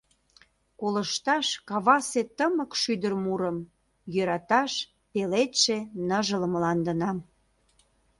Колышташ 0.79 1.47
кавасе 1.67 2.21
тымык 2.37 2.71
шӱдыр 2.81 3.13
мурым, 3.23 3.57
Йӧраташ 4.13 4.73
пеледше 5.11 5.77
ныжыл 6.07 6.43
мландынам. 6.53 7.17